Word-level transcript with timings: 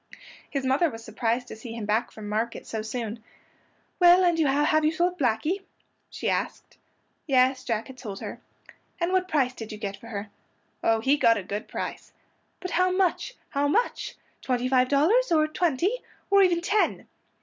His 0.49 0.65
mother 0.65 0.89
was 0.89 1.05
surprised 1.05 1.47
to 1.49 1.55
see 1.55 1.73
him 1.73 1.85
back 1.85 2.09
from 2.09 2.27
market 2.27 2.65
so 2.65 2.81
soon. 2.81 3.23
"Well, 3.99 4.23
and 4.23 4.35
have 4.39 4.83
you 4.83 4.91
sold 4.91 5.19
Blackey?" 5.19 5.63
she 6.09 6.27
asked. 6.27 6.79
Yes, 7.27 7.63
Jack 7.63 7.85
had 7.85 7.99
sold 7.99 8.19
her. 8.19 8.41
"And 8.99 9.11
what 9.11 9.27
price 9.27 9.53
did 9.53 9.71
you 9.71 9.77
get 9.77 9.95
for 9.97 10.07
her?" 10.07 10.31
Oh, 10.83 11.01
he 11.01 11.17
got 11.17 11.37
a 11.37 11.43
good 11.43 11.67
price. 11.67 12.13
"But 12.59 12.71
how 12.71 12.89
much? 12.91 13.35
How 13.49 13.67
much? 13.67 14.15
Twenty 14.41 14.67
five 14.67 14.89
dollars? 14.89 15.31
Or 15.31 15.47
twenty? 15.47 15.99
Or 16.31 16.41
even 16.41 16.61
ten?" 16.61 17.07